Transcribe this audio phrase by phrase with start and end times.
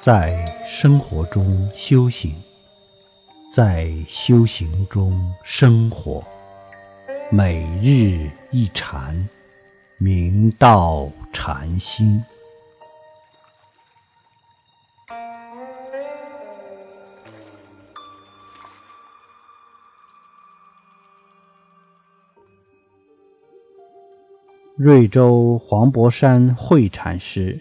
[0.00, 2.32] 在生活中修行，
[3.52, 6.22] 在修行中生活，
[7.32, 9.28] 每日一禅，
[9.98, 12.22] 明道禅心。
[24.76, 27.60] 瑞州黄柏山慧禅师，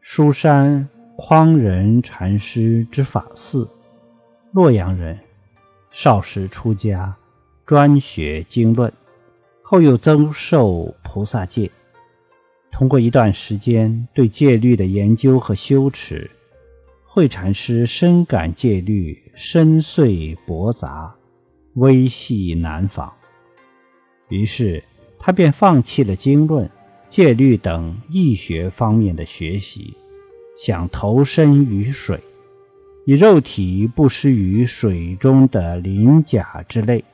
[0.00, 3.68] 书山匡仁禅师之法寺，
[4.52, 5.18] 洛阳人，
[5.90, 7.14] 少时出家，
[7.64, 8.92] 专学经论，
[9.62, 11.70] 后又增受菩萨戒。
[12.70, 16.30] 通过一段时间对戒律的研究和修持，
[17.04, 21.14] 慧禅师深感戒律深邃博杂，
[21.74, 23.12] 微细难访，
[24.28, 24.82] 于是。
[25.26, 26.70] 他便放弃了经论、
[27.08, 29.96] 戒律等易学方面的学习，
[30.56, 32.18] 想投身于水，
[33.04, 37.04] 以肉体不失于水中的鳞甲之类。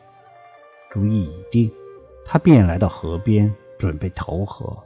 [0.91, 1.70] 主意已定，
[2.24, 4.77] 他便来到河边准备投河。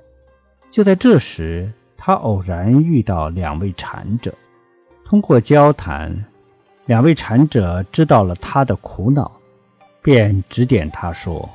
[0.71, 4.35] 就在这时，他偶然遇到两位禅者，
[5.05, 6.25] 通过交谈，
[6.87, 9.33] 两位禅者知道了他的苦恼，
[10.03, 11.49] 便指点他说。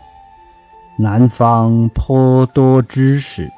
[0.98, 3.50] 南方颇多知识，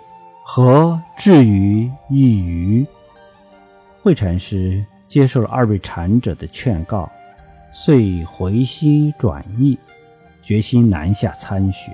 [0.44, 2.88] 何至于一隅？
[4.03, 7.07] 慧禅师接受了二位禅者的劝告，
[7.71, 9.77] 遂回心转意，
[10.41, 11.91] 决心南下参学。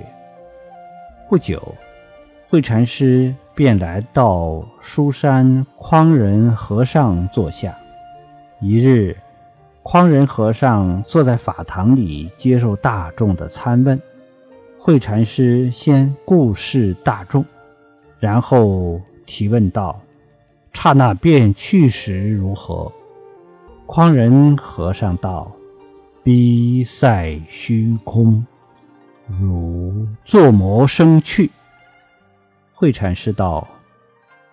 [1.27, 1.75] 不久，
[2.47, 7.77] 慧禅师便来到书山匡仁和尚座下。
[8.61, 9.13] 一日，
[9.83, 14.01] 匡仁和尚坐在法堂里接受大众的参问。
[14.79, 17.43] 慧禅师先顾视大众，
[18.17, 19.99] 然后提问道
[20.73, 22.91] ：“刹那便去时如何？”
[23.87, 25.51] 匡仁和尚道
[26.23, 28.45] ：“逼塞虚空，
[29.27, 31.49] 如作魔生去。”
[32.75, 33.67] 慧禅师道：“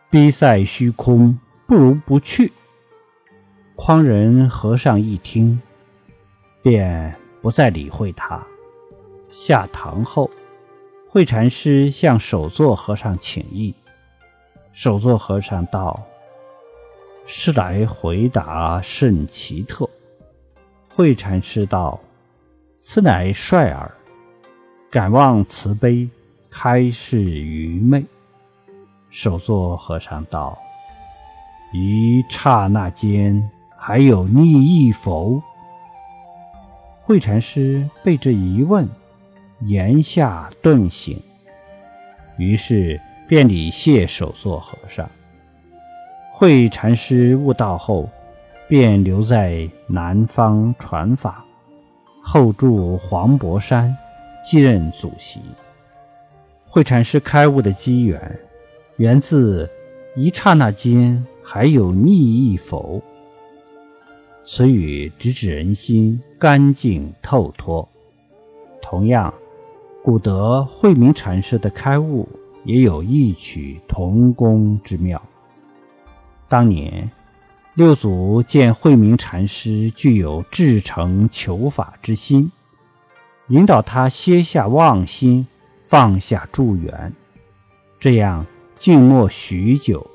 [0.08, 2.52] 逼塞虚空，不如不去。”
[3.76, 5.60] 匡仁和尚一听，
[6.62, 8.40] 便不再理会他。
[9.28, 10.30] 下堂后，
[11.10, 13.74] 慧禅师向首座和尚请意。
[14.72, 16.00] 首座和尚道
[17.26, 19.88] ：“师来回答甚奇特。”
[20.94, 21.98] 慧禅师道
[22.78, 23.90] ：“此乃率耳，
[24.90, 26.08] 敢望慈悲
[26.50, 28.04] 开示愚昧。”
[29.10, 30.58] 首座和尚道
[31.72, 35.40] ：“一刹那间，还有逆意否？”
[37.02, 38.88] 慧禅师被这一问。
[39.60, 41.18] 言下顿醒，
[42.36, 45.08] 于是便礼谢首座和尚。
[46.36, 48.10] 慧禅师悟道后，
[48.66, 51.44] 便留在南方传法，
[52.20, 53.96] 后住黄柏山，
[54.42, 55.38] 继任祖席。
[56.66, 58.36] 慧禅师开悟的机缘，
[58.96, 59.70] 源自
[60.16, 63.00] 一刹那间还有逆意否？
[64.44, 67.88] 此语直指人心干净透脱。
[68.82, 69.32] 同样。
[70.02, 72.28] 古德慧明禅师的开悟
[72.64, 75.22] 也有异曲同工之妙。
[76.54, 77.10] 当年
[77.74, 82.48] 六祖见慧明禅师具有至诚求法之心，
[83.48, 85.44] 引导他歇下妄心，
[85.88, 87.12] 放下助缘，
[87.98, 90.08] 这样静默许久。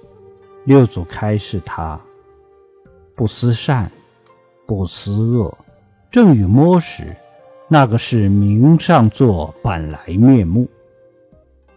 [0.63, 1.99] 六祖开示他：
[3.15, 3.91] 不思善，
[4.65, 5.57] 不思恶，
[6.09, 7.13] 正与摸时。
[7.67, 10.69] 那个是明上座本来面目，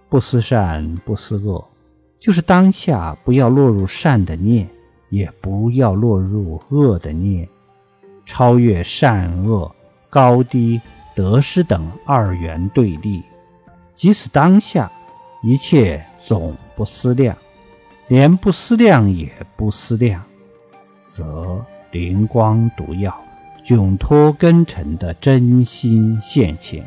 [0.09, 1.69] 不思善，不思恶，
[2.23, 4.69] 就是当下不要落入善的念，
[5.09, 7.49] 也不要落入恶的念，
[8.25, 9.69] 超越善恶、
[10.09, 10.81] 高低、
[11.17, 13.25] 得失等二元对立，
[13.97, 14.89] 即使当下，
[15.43, 17.37] 一切总不思量，
[18.07, 20.23] 连不思量也不思量，
[21.09, 21.61] 则
[21.91, 23.13] 灵光独耀。
[23.65, 26.85] 窘脱根尘的真心现前，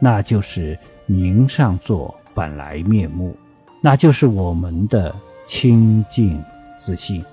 [0.00, 0.76] 那就是
[1.06, 3.36] 明上座本来面目，
[3.80, 5.14] 那就是我们的
[5.44, 6.42] 清净
[6.78, 7.24] 自信。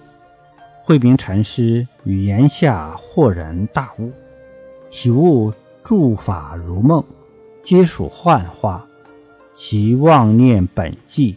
[0.83, 4.12] 慧明禅师语言下豁然大悟，
[4.92, 5.51] 体悟
[5.83, 7.03] 诸法如梦，
[7.63, 8.86] 皆属幻化，
[9.56, 11.36] 其妄念本寂，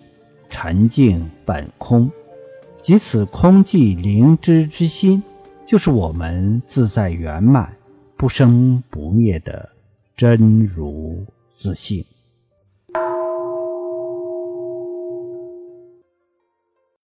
[0.50, 2.10] 沉静本空，
[2.82, 5.22] 即此空寂灵知之心。
[5.66, 7.75] 就是我们自在圆满、
[8.16, 9.69] 不生不灭的
[10.16, 12.05] 真如自性。